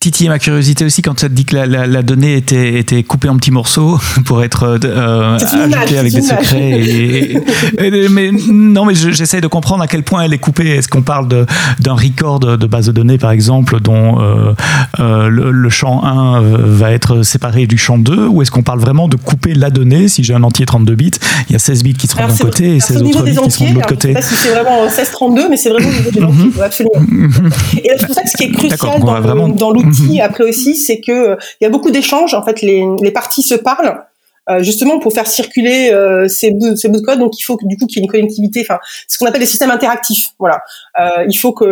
[0.01, 3.03] Titillé ma curiosité aussi quand tu as dit que la, la, la donnée était, était
[3.03, 6.81] coupée en petits morceaux pour être ajoutée avec des secrets.
[6.81, 7.37] Et,
[7.79, 10.69] et, mais non, mais j'essaie de comprendre à quel point elle est coupée.
[10.69, 14.19] Est-ce qu'on parle d'un record de base de données, par exemple, dont
[14.99, 19.09] le, le, champ 1 va être séparé du champ 2, ou est-ce qu'on parle vraiment
[19.09, 20.09] de couper la donnée?
[20.09, 21.11] Si j'ai un entier 32 bits,
[21.49, 23.71] il y a 16 bits qui seront d'un côté et 16 autres bits qui seront
[23.71, 24.15] de l'autre côté.
[24.17, 26.63] Je sais pas si c'est vraiment 16-32, mais c'est vraiment au niveau des entiers, mhm.
[26.63, 26.93] absolument.
[27.77, 29.49] et c'est pour ça que ce qui est crucial dans, vraiment...
[29.49, 30.21] dans l'outil, mhm.
[30.21, 32.35] après aussi, c'est que il y a beaucoup d'échanges.
[32.35, 34.03] En fait, les, les parties se parlent.
[34.51, 37.21] Euh, justement pour faire circuler euh, ces, bouts, de code.
[37.21, 39.47] Donc il faut du coup qu'il y ait une connectivité, enfin ce qu'on appelle des
[39.47, 40.31] systèmes interactifs.
[40.41, 40.63] Voilà,
[41.01, 41.65] euh, il faut que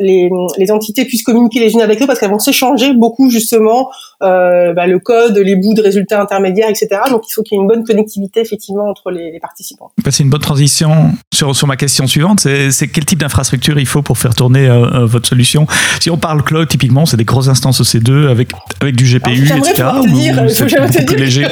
[0.00, 3.28] les, les, entités puissent communiquer les unes avec les autres parce qu'elles vont s'échanger beaucoup
[3.28, 3.90] justement
[4.24, 6.88] bah, le code, les bouts de résultats intermédiaires, etc.
[7.10, 9.90] Donc il faut qu'il y ait une bonne connectivité effectivement entre les, les participants.
[10.10, 12.40] C'est une bonne transition sur, sur ma question suivante.
[12.40, 15.66] C'est quel type d'infrastructure il faut pour faire tourner euh, votre solution?
[16.00, 18.48] Si on parle cloud, typiquement, c'est des grosses instances EC2 avec
[18.80, 19.88] avec du GPU, Alors, etc.
[20.02, 21.46] Te dire, ou, faut te dire léger.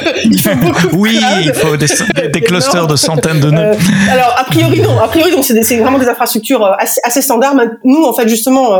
[0.93, 1.87] oui, il faut des,
[2.31, 3.71] des clusters de centaines de nœuds.
[3.73, 4.99] Euh, alors, a priori, non.
[4.99, 7.55] A priori, donc, c'est vraiment des infrastructures euh, assez, assez, standards.
[7.83, 8.75] Nous, en fait, justement,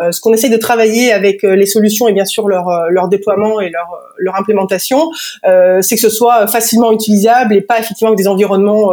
[0.00, 3.33] euh, ce qu'on essaye de travailler avec les solutions et bien sûr leur, leur déploiement
[3.60, 5.10] et leur, leur implémentation,
[5.42, 8.92] c'est que ce soit facilement utilisable et pas effectivement avec des environnements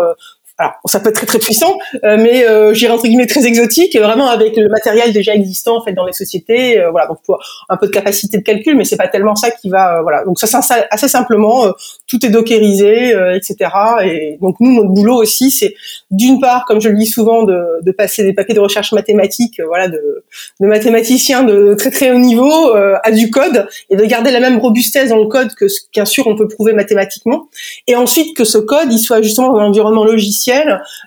[0.61, 3.97] alors ça peut être très très puissant, euh, mais euh, j'irais entre guillemets très exotique,
[3.97, 7.39] vraiment avec le matériel déjà existant en fait dans les sociétés, euh, voilà donc pour
[7.69, 10.23] un peu de capacité de calcul, mais c'est pas tellement ça qui va, euh, voilà
[10.23, 11.71] donc ça s'installe assez simplement, euh,
[12.07, 13.71] tout est dockerisé, etc.
[14.03, 15.73] Et donc nous notre boulot aussi c'est
[16.11, 19.87] d'une part, comme je le dis souvent, de, passer des papiers de recherche mathématique, voilà
[19.89, 20.23] de,
[20.61, 24.59] de mathématiciens de très très haut niveau à du code et de garder la même
[24.59, 27.49] robustesse dans le code que bien sûr on peut prouver mathématiquement,
[27.87, 30.50] et ensuite que ce code il soit justement dans un environnement logiciel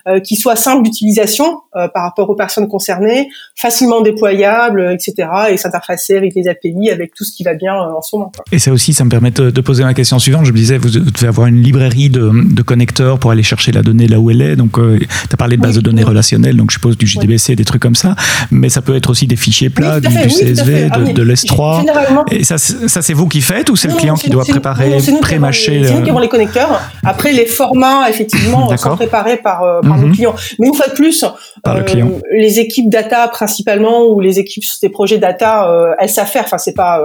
[0.07, 5.27] euh, qui soit simple d'utilisation euh, par rapport aux personnes concernées, facilement déployable, etc.
[5.49, 8.31] et s'interfacer avec les API, avec tout ce qui va bien euh, en ce moment.
[8.51, 10.45] Et ça aussi, ça me permet de, poser ma question suivante.
[10.45, 13.81] Je me disais, vous devez avoir une librairie de, de connecteurs pour aller chercher la
[13.81, 14.55] donnée là où elle est.
[14.55, 17.65] Donc, tu as parlé de base de données relationnelles, donc je suppose du JDBC, des
[17.65, 18.15] trucs comme ça.
[18.51, 22.25] Mais ça peut être aussi des fichiers plats, du, CSV, de, de l'S3.
[22.31, 25.83] Et ça, ça c'est vous qui faites ou c'est le client qui doit préparer, pré-mâcher
[25.85, 26.81] C'est nous qui avons les connecteurs.
[27.03, 30.13] Après, les formats, effectivement, sont préparés par, euh, par le mhm.
[30.13, 30.35] client.
[30.59, 31.25] Mais une fois de plus,
[31.67, 31.83] euh,
[32.31, 36.43] les équipes data principalement ou les équipes sur des projets data, euh, elles savent faire.
[36.45, 37.01] Enfin, c'est pas,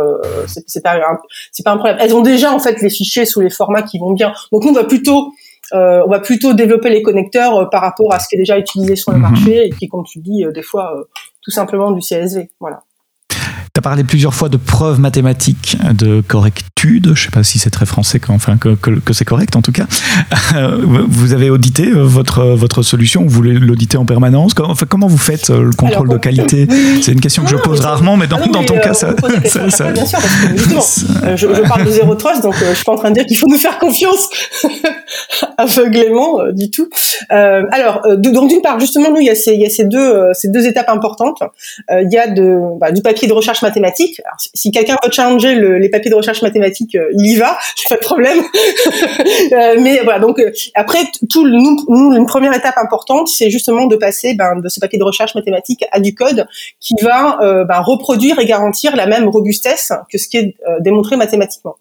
[0.46, 0.98] c'est pas,
[1.52, 1.98] c'est pas un problème.
[2.00, 4.32] Elles ont déjà en fait les fichiers sous les formats qui vont bien.
[4.52, 5.32] Donc nous, on va plutôt
[5.72, 9.12] on va plutôt développer les connecteurs par rapport à ce qui est déjà utilisé sur
[9.12, 9.22] le mhm.
[9.22, 10.94] marché et qui, comme tu dis, des fois,
[11.42, 12.50] tout simplement du CSV.
[12.58, 12.82] Voilà.
[13.72, 17.04] Tu as parlé plusieurs fois de preuves mathématiques de correctude.
[17.06, 19.62] Je ne sais pas si c'est très français, enfin que, que, que c'est correct en
[19.62, 19.86] tout cas.
[21.08, 24.54] vous avez audité euh, votre, votre solution, vous l'auditez en permanence?
[24.54, 26.66] Comment, enfin, comment vous faites euh, le contrôle de qualité?
[27.02, 29.70] C'est une question que je pose rarement, mais dans, ah dans ton cas, ça, ça,
[29.70, 32.84] ça, Bien sûr, parce que justement, je, je, parle de zéro trust, donc je suis
[32.84, 34.28] pas en train de dire qu'il faut nous faire confiance
[35.58, 36.88] aveuglément du tout.
[37.32, 39.84] Euh, alors, donc d'une part, justement, nous, il y a ces, il y a ces
[39.84, 41.38] deux, ces deux étapes importantes.
[41.90, 44.20] il y a de, bah, du papier de recherche mathématiques.
[44.24, 47.58] Alors, si quelqu'un veut challenger le, les papiers de recherche mathématiques, euh, il y va,
[47.88, 48.38] pas de problème.
[49.52, 53.86] euh, mais voilà, donc euh, après, tout, nous, nous, une première étape importante, c'est justement
[53.86, 56.46] de passer ben, de ce papier de recherche mathématique à du code
[56.80, 61.16] qui va euh, ben, reproduire et garantir la même robustesse que ce qui est démontré
[61.16, 61.76] mathématiquement.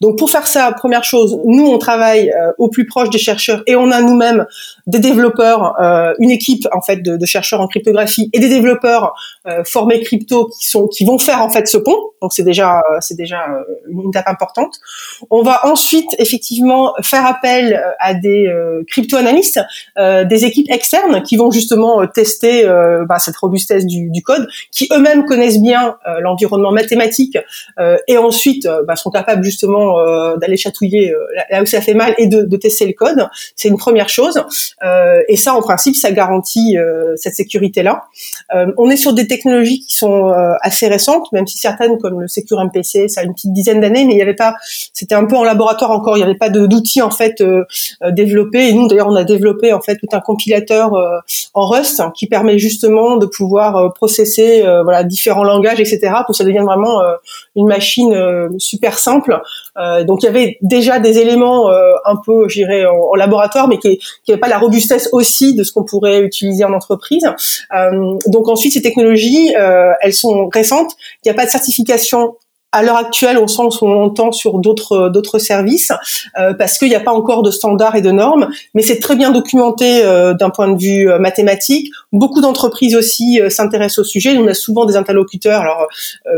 [0.00, 3.76] Donc pour faire ça, première chose, nous on travaille au plus proche des chercheurs et
[3.76, 4.46] on a nous-mêmes
[4.86, 5.74] des développeurs,
[6.18, 9.14] une équipe en fait de, de, chercheurs en cryptographie et des développeurs
[9.64, 11.96] formés crypto qui sont qui vont faire en fait ce pont.
[12.24, 14.76] Donc c'est déjà euh, c'est déjà euh, une étape importante.
[15.28, 18.50] On va ensuite effectivement faire appel euh, à des
[18.88, 19.60] crypto-analystes,
[19.96, 22.64] des équipes externes qui vont justement tester
[23.08, 27.38] bah, cette robustesse du, code, qui eux-mêmes connaissent bien l'environnement mathématique
[28.08, 29.96] et ensuite bah, sont capables justement
[30.36, 31.14] d'aller chatouiller
[31.50, 33.28] là où ça fait mal et de, de tester le code.
[33.56, 34.42] C'est une première chose.
[35.28, 36.76] et ça en principe ça garantit
[37.16, 38.04] cette sécurité là.
[38.76, 40.32] on est sur des technologies qui sont
[40.62, 44.04] assez récentes même si certaines comme le Secure MPC, ça a une petite dizaine d'années,
[44.04, 44.54] mais il y avait pas,
[44.92, 47.42] c'était un peu en laboratoire encore, il n'y avait pas d'outils en fait
[48.10, 48.68] développés.
[48.68, 50.92] Et nous d'ailleurs, on a développé en fait tout un compilateur
[51.54, 56.12] en Rust qui permet justement de pouvoir processer voilà différents langages, etc.
[56.18, 57.00] pour que ça devienne vraiment
[57.56, 59.40] une machine super simple.
[60.06, 61.68] donc il y avait déjà des éléments
[62.04, 65.72] un peu, je dirais, en, laboratoire, mais qui n'avaient pas la robustesse aussi de ce
[65.72, 67.26] qu'on pourrait utiliser en entreprise.
[68.26, 69.52] donc ensuite, ces technologies,
[70.00, 70.96] elles sont récentes.
[71.24, 72.36] Il n'y a pas de certification
[72.74, 75.92] à l'heure actuelle au sens où on entend sur d'autres d'autres services
[76.38, 79.14] euh, parce qu'il n'y a pas encore de standards et de normes mais c'est très
[79.14, 81.92] bien documenté euh, d'un point de vue euh, mathématique.
[82.12, 84.36] Beaucoup d'entreprises aussi s'intéressent au sujet.
[84.36, 85.86] On a souvent des interlocuteurs alors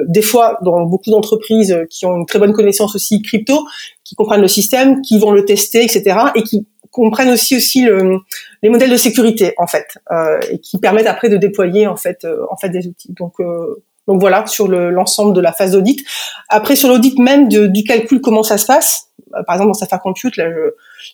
[0.06, 3.66] des fois dans beaucoup d'entreprises qui ont une très bonne connaissance aussi crypto
[4.04, 8.18] qui comprennent le système qui vont le tester etc et qui comprennent aussi aussi le,
[8.62, 9.86] les modèles de sécurité en fait
[10.50, 13.14] et qui permettent après de déployer en fait en fait des outils.
[13.14, 13.34] Donc
[14.06, 16.00] donc voilà sur l'ensemble de la phase d'audit.
[16.48, 19.06] Après sur l'audit même du calcul comment ça se passe.
[19.34, 20.44] Euh, par exemple dans Safari Compute, là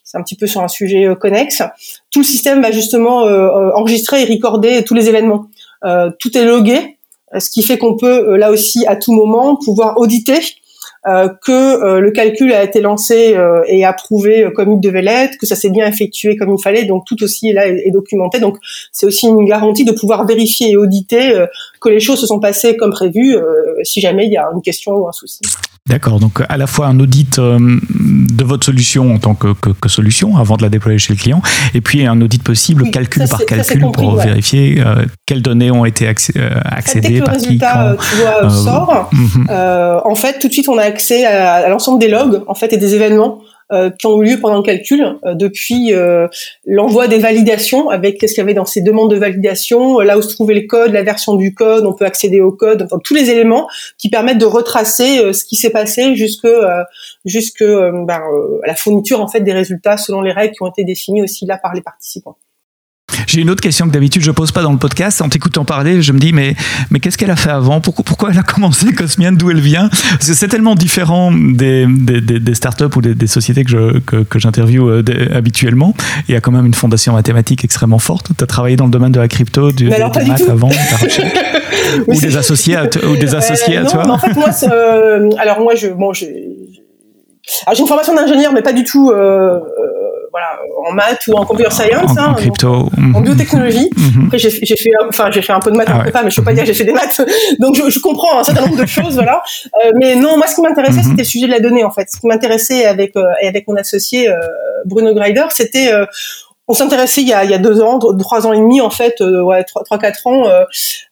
[0.04, 1.62] c'est un petit peu sur un sujet euh, connexe.
[2.10, 5.46] Tout le système va justement euh, enregistrer et recorder tous les événements.
[6.18, 6.98] tout est logué,
[7.36, 10.40] ce qui fait qu'on peut là aussi à tout moment pouvoir auditer
[11.04, 15.70] que le calcul a été lancé et approuvé comme il devait l'être, que ça s'est
[15.70, 18.38] bien effectué comme il fallait, donc tout aussi là est, documenté.
[18.38, 18.58] Donc
[18.92, 21.34] c'est aussi une garantie de pouvoir vérifier et auditer
[21.82, 23.36] que les choses se sont passées comme prévu
[23.82, 25.40] si jamais il y a une question ou un souci.
[25.88, 30.36] D'accord, donc à la fois un audit de votre solution en tant que, que, solution
[30.36, 31.42] avant de la déployer chez le client,
[31.74, 34.82] et puis un audit possible calcul par calcul pour vérifier
[35.26, 37.96] quelles données ont été accédées par qui, quand.
[37.98, 39.48] Tu vois, sort, mhm.
[40.04, 42.76] en fait, tout de suite on a accès à, l'ensemble des logs en fait et
[42.76, 43.40] des événements
[43.72, 46.28] euh, qui ont eu lieu pendant le calcul, euh, depuis euh,
[46.66, 50.22] l'envoi des validations avec qu'est-ce qu'il y avait dans ces demandes de validation, là où
[50.22, 53.14] se trouvait le code, la version du code, on peut accéder au code, enfin tous
[53.14, 56.48] les éléments qui permettent de retracer ce qui s'est passé jusque
[57.24, 58.20] jusque ben,
[58.62, 61.46] à la fourniture en fait des résultats selon les règles qui ont été définies aussi
[61.46, 62.36] là par les participants.
[63.26, 65.20] J'ai une autre question que d'habitude je pose pas dans le podcast.
[65.22, 66.54] En t'écoutant parler, je me dis mais
[66.90, 67.80] mais qu'est-ce qu'elle a fait avant?
[67.80, 69.88] Pourquoi, pourquoi elle a commencé Cosmian D'où elle vient?
[69.88, 73.98] Parce que c'est tellement différent des, des, des, startups ou des, des, sociétés que je
[74.00, 75.02] que, que j'interviewe euh,
[75.34, 75.94] habituellement.
[76.28, 78.30] Il y a quand même une fondation mathématique extrêmement forte.
[78.36, 80.70] Tu as travaillé dans le domaine de la crypto, du, des maths avant,
[82.06, 84.08] ou des associés à, ou des associés à toi?
[84.08, 86.48] en fait moi, euh, alors moi je bon j'ai
[87.78, 89.10] une formation d'ingénieur mais pas du tout.
[89.10, 89.58] Euh,
[90.32, 93.90] voilà, en maths ou en computer science, en, hein, crypto, en biotechnologie.
[93.94, 94.24] Mhm.
[94.24, 96.36] Après, j'ai fait, enfin, j'ai fait un peu de maths ah en prépa, mais je
[96.36, 97.20] peux pas dire que j'ai fait des maths.
[97.60, 99.42] Donc, je, je, comprends un certain nombre de choses, voilà.
[99.84, 101.10] Euh, mais non, moi, ce qui m'intéressait, mhm.
[101.10, 102.08] c'était le sujet de la donnée, en fait.
[102.10, 104.38] Ce qui m'intéressait avec euh, et avec mon associé euh,
[104.86, 105.92] Bruno Greider, c'était
[106.72, 109.62] on s'intéressait il y a, deux ans, trois ans et demi en fait, euh, ouais,
[109.62, 110.48] trois, quatre ans.
[110.48, 110.64] Euh,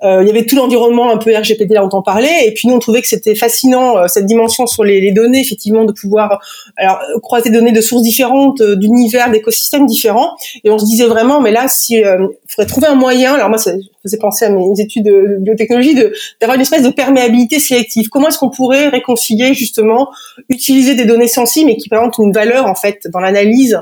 [0.02, 2.66] euh, il y avait tout l'environnement un peu RGPD là, on en parlait, et puis
[2.66, 6.40] nous on trouvait que c'était fascinant cette dimension sur les, données, effectivement, de pouvoir
[6.78, 10.30] alors croiser des données de sources différentes, d'univers, d'écosystèmes différents,
[10.64, 12.02] et on se disait vraiment, mais là, si
[12.48, 13.34] faudrait trouver un moyen.
[13.34, 16.90] Alors moi, ça faisait penser à mes études de biotechnologie, de d'avoir une espèce de
[16.90, 18.08] perméabilité sélective.
[18.08, 20.08] Comment est-ce qu'on pourrait réconcilier justement
[20.48, 23.78] utiliser des données sensibles mais qui présentent une valeur en fait dans l'analyse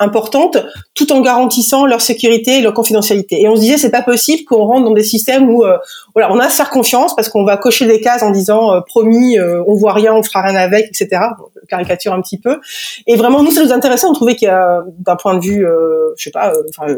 [0.00, 0.58] importantes,
[0.94, 3.42] tout en garantissant leur sécurité et leur confidentialité.
[3.42, 5.76] Et on se disait c'est pas possible qu'on rentre dans des systèmes où euh,
[6.14, 8.72] voilà on a à se faire confiance parce qu'on va cocher des cases en disant
[8.72, 11.22] euh, promis euh, on voit rien on fera rien avec etc.
[11.68, 12.60] caricature un petit peu.
[13.06, 15.66] Et vraiment nous ça nous intéressait on trouvait qu'il y a d'un point de vue
[16.16, 16.94] je sais pas enfin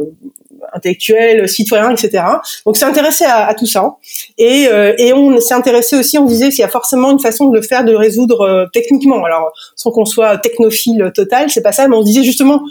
[0.72, 2.24] intellectuel citoyen etc.
[2.64, 3.96] Donc c'est intéressé à, à, tout ça
[4.38, 7.56] et et on s'est intéressé aussi on disait qu'il y a forcément une façon de
[7.56, 11.88] le faire de le résoudre techniquement alors sans qu'on soit technophile total c'est pas ça
[11.88, 12.62] mais on disait justement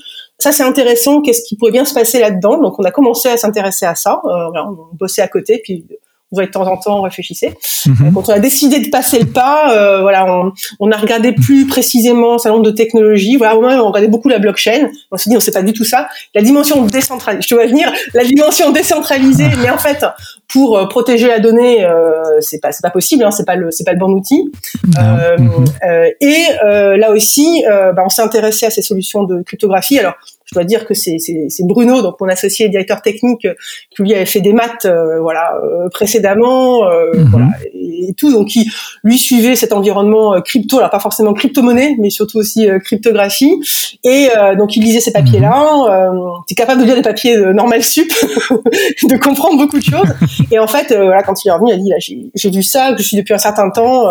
[0.42, 3.38] ça c'est intéressant, qu'est-ce qui pourrait bien se passer là-dedans Donc on a commencé à
[3.38, 5.86] s'intéresser à ça, euh, on bossait à côté, puis
[6.32, 7.58] vous voyez de temps en temps on réfléchissait.
[7.86, 8.14] Mhm.
[8.14, 11.68] Quand on a décidé de passer le pas, euh, voilà, on, on, a regardé plus
[11.68, 13.36] précisément un certain nombre de technologies.
[13.36, 14.88] Voilà, on regardait beaucoup la blockchain.
[15.12, 16.08] On s'est dit, on sait pas du tout ça.
[16.34, 20.06] La dimension décentralisée, je te vois venir, la dimension décentralisée, mais en fait,
[20.52, 23.72] pour euh, protéger la donnée, euh, c'est pas c'est pas possible, hein, c'est pas le
[23.72, 24.52] c'est pas le bon outil.
[24.98, 30.00] Euh, et là aussi, bah, on s'est intéressé à ces solutions de cryptographie.
[30.00, 30.16] Alors
[30.52, 31.18] je dois dire que c'est
[31.62, 33.48] Bruno, donc mon associé directeur technique,
[33.90, 37.30] qui lui avait fait des maths, euh, voilà, euh, précédemment, euh, mhm.
[37.32, 38.70] voilà, et, tout, donc qui
[39.06, 43.62] lui suivait cet environnement crypto, alors pas forcément crypto-monnaie, mais surtout aussi cryptographie,
[44.04, 46.20] et donc il lisait ces papiers-là, mhm.
[46.46, 48.12] tu es capable de lire des papiers normal sup,
[48.52, 50.14] de comprendre beaucoup de choses,
[50.52, 52.92] et en fait, voilà, quand il est revenu, il a dit, là, j'ai vu ça,
[52.92, 54.08] que je suis depuis un certain temps,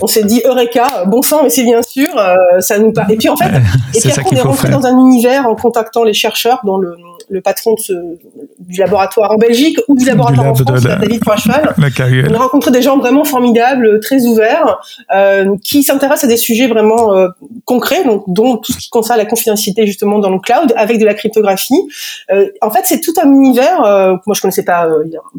[0.00, 2.10] on s'est dit, Eureka, bon sang, mais c'est bien sûr,
[2.60, 3.10] ça nous parle.
[3.10, 3.50] Et puis en fait,
[3.96, 6.96] et puis après on est rentré dans un univers en contactant les chercheurs, dont le,
[7.32, 7.92] le patron de, ce,
[8.58, 11.74] du laboratoire en Belgique ou du laboratoire en France, David Poicheval.
[12.30, 14.80] On a rencontré des gens vraiment formidables, très ouverts,
[15.14, 17.28] euh, qui s'intéressent à des sujets vraiment euh,
[17.64, 21.06] concrets, donc dont tout ce qui concerne la confidentialité justement dans le cloud, avec de
[21.06, 21.80] la cryptographie.
[22.30, 23.80] Euh, en fait, c'est tout un univers.
[24.26, 24.88] moi, je connaissais pas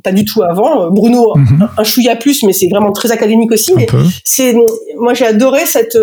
[0.03, 0.89] pas du tout avant.
[0.89, 1.69] Bruno, mhm.
[1.77, 3.73] un, chouïa plus, mais c'est vraiment très académique aussi.
[3.75, 3.85] mais
[4.23, 4.55] c'est
[4.97, 5.97] moi, j'ai adoré cette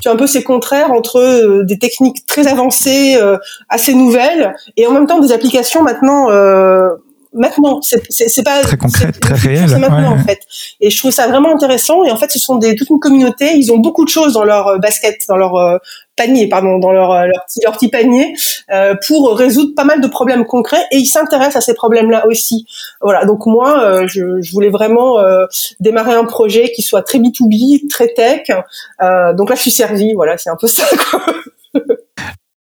[0.00, 3.16] tu as un peu ces contraires entre des techniques très avancées,
[3.68, 6.88] assez nouvelles, et en même temps des applications maintenant euh,
[7.32, 10.40] maintenant c'est pas très concret très réel c'est maintenant en fait.
[10.80, 12.04] Et je trouve ça vraiment intéressant.
[12.04, 13.56] Et en fait ce sont des toute une communauté.
[13.56, 15.76] Ils ont beaucoup de choses dans leur euh, basket dans leur euh,
[16.16, 18.34] panier pardon dans leur leur petit, leur petit panier
[19.06, 20.82] pour résoudre pas mal de problèmes concrets.
[20.92, 22.66] Et ils s'intéressent à ces problèmes là aussi.
[23.02, 23.26] Voilà.
[23.26, 25.18] Donc moi je, je, voulais vraiment
[25.78, 28.48] démarrer un projet qui soit très B2B très tech.
[29.36, 30.14] Donc là je suis servie.
[30.14, 31.22] Voilà c'est un peu ça quoi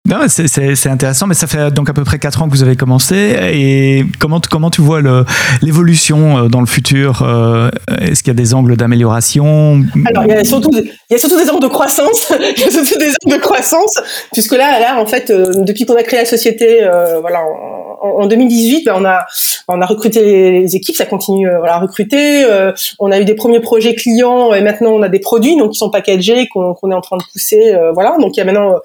[0.08, 2.76] non, c'est intéressant, mais ça fait donc à peu près 4 ans que vous avez
[2.76, 3.16] commencé.
[3.52, 5.02] Et comment, comment tu vois
[5.64, 9.82] l'évolution euh, dans le futur euh, Est-ce qu'il y a des angles d'amélioration?
[10.06, 12.32] Alors, il y, a surtout, il y a surtout des angles de croissance.
[12.40, 13.96] il y a surtout des angles de croissance,
[14.32, 16.88] puisque là, là en fait, euh, depuis qu'on a créé la société,
[17.22, 17.42] voilà,
[18.02, 19.26] en, 2018, ben, on a
[19.68, 20.22] on a recruté
[20.62, 22.46] les équipes, ça continue voilà, à recruter.
[23.00, 25.80] on a eu des premiers projets clients et maintenant on a des produits donc qui
[25.80, 27.76] sont packagés qu'on est en train de pousser.
[27.96, 28.76] voilà, donc il y a maintenant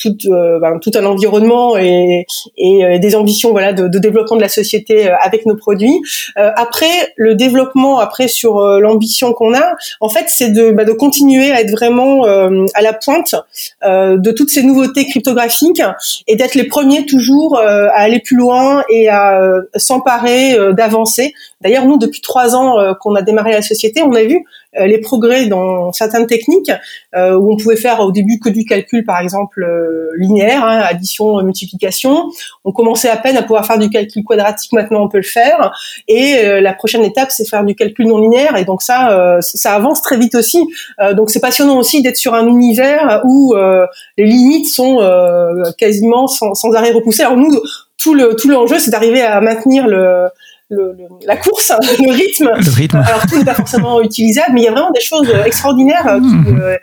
[0.00, 4.36] tout, euh, ben, tout un environnement et, et euh, des ambitions voilà de, de, développement
[4.36, 6.00] de la société euh, avec nos produits.
[6.36, 11.50] après le développement après sur l'ambition qu'on a, en fait c'est de, bah, de continuer
[11.50, 13.34] à être vraiment à la pointe
[13.84, 15.82] de toutes ces nouveautés cryptographiques
[16.26, 19.38] et d'être les premiers toujours à aller plus loin et à
[19.76, 21.34] s'emparer d'avancer.
[21.60, 24.44] D'ailleurs nous depuis trois ans qu'on a démarré la société, on a vu
[24.78, 26.70] euh, les progrès dans certaines techniques
[27.16, 30.80] euh, où on pouvait faire au début que du calcul, par exemple euh, linéaire, hein,
[30.88, 32.30] addition, multiplication.
[32.64, 34.72] On commençait à peine à pouvoir faire du calcul quadratique.
[34.72, 35.72] Maintenant, on peut le faire.
[36.06, 38.56] Et la prochaine étape, c'est faire du calcul non linéaire.
[38.56, 40.58] Et donc ça, ça avance très vite aussi.
[41.14, 43.54] donc c'est passionnant aussi d'être sur un univers où
[44.16, 44.98] les limites sont
[45.78, 47.22] quasiment sans, sans arrêt repoussées.
[47.22, 47.50] Alors nous,
[47.98, 50.28] tout le tout l'enjeu, c'est d'arriver à maintenir le
[50.70, 52.50] le, la course, le rythme.
[52.56, 53.02] Le rythme.
[53.06, 56.20] Alors tout n'est pas forcément utilisable, mais il y a vraiment des choses extraordinaires euh,
[56.20, 56.60] qui mmh.
[56.60, 56.76] euh,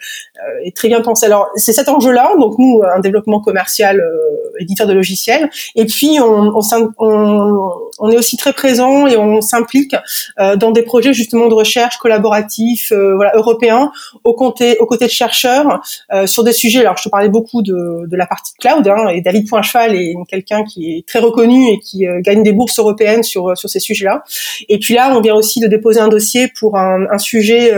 [0.64, 1.26] est très bien pensé.
[1.26, 6.20] Alors c'est cet enjeu-là, donc nous un développement commercial, euh, éditeur de logiciels, et puis
[6.20, 6.52] on,
[7.00, 9.96] on, on, est aussi très présent et on s'implique
[10.40, 13.92] euh, dans des projets justement de recherche collaboratifs, euh, voilà européens,
[14.24, 15.82] aux côtés aux côtés de chercheurs
[16.26, 16.82] sur des sujets.
[16.82, 20.16] Alors je te parlais beaucoup de, de la partie cloud, hein, et David Poincheval est
[20.28, 24.24] quelqu'un qui est très reconnu et qui gagne des bourses européennes sur sur ces sujets-là.
[24.70, 27.74] Et puis là, on vient aussi de déposer un dossier pour un, un sujet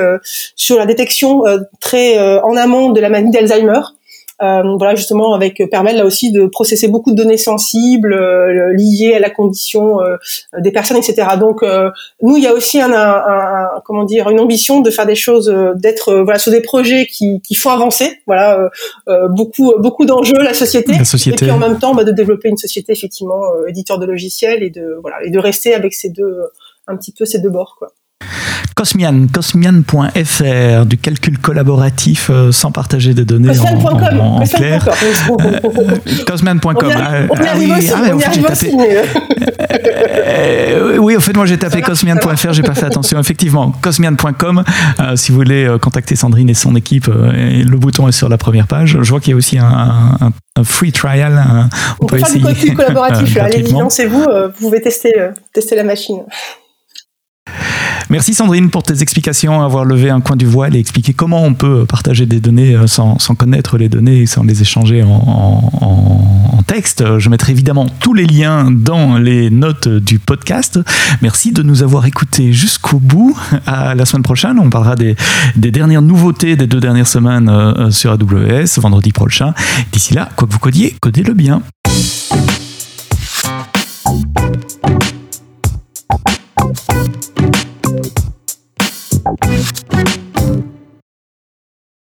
[0.56, 1.43] sur la détection
[1.80, 2.17] très
[2.49, 3.81] en amont de la maladie d'Alzheimer.
[4.41, 9.13] Euh, voilà justement avec permet là aussi de processer beaucoup de données sensibles euh, liées
[9.13, 10.15] à la condition euh,
[10.59, 11.62] des personnes etc donc
[12.21, 15.53] nous il y a aussi un, un, comment dire une ambition de faire des choses
[15.75, 18.19] d'être voilà sur des projets qui, qui font avancer.
[18.27, 18.69] Voilà
[19.29, 22.47] beaucoup beaucoup d'enjeux la société, la société, et puis en même temps bah, de développer
[22.47, 26.38] une société effectivement éditeur de logiciels et de voilà et de rester avec ces deux
[26.88, 27.89] un petit peu ces deux bords quoi
[28.75, 34.88] Cosmian, cosmian.fr, du calcul collaboratif euh, sans partager des données en, en, clair.
[36.25, 36.89] Cosmian.com.
[36.89, 37.27] Euh,
[37.58, 38.71] oui, ah, en fait, j'ai tapé.
[40.27, 43.19] Euh, oui, en fait, moi j'ai tapé cosmian.fr, j'ai pas fait attention.
[43.19, 44.63] Effectivement, cosmian.com.
[45.15, 48.97] si vous voulez contacter Sandrine et son équipe, le bouton est sur la première page.
[49.01, 50.32] Je vois qu'il y a aussi un,
[50.63, 51.69] free trial.
[51.99, 53.38] on, peut, faire du calcul collaboratif.
[53.38, 54.23] Allez-y, lancez-vous.
[54.23, 55.13] vous pouvez tester,
[55.53, 56.21] tester la machine.
[58.12, 61.54] Merci Sandrine pour tes explications, avoir levé un coin du voile et expliquer comment on
[61.54, 67.17] peut partager des données euh, sans, connaître les données, sans les échanger en, texte.
[67.17, 70.80] Je mettrai évidemment tous les liens dans les notes du podcast.
[71.24, 73.36] Merci de nous avoir écoutés jusqu'au bout.
[73.65, 75.15] À la semaine prochaine, on parlera des,
[75.56, 79.54] dernières nouveautés des deux dernières semaines euh, sur AWS, vendredi prochain.
[79.91, 81.63] D'ici là, quoi que vous codiez, codez-le bien.